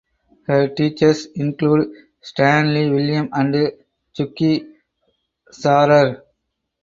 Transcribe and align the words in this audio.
Her 0.47 0.67
teachers 0.67 1.27
include 1.27 1.93
Stanley 2.21 2.89
Williams 2.89 3.29
and 3.33 3.53
Suki 4.17 4.67
Schorer. 5.53 6.23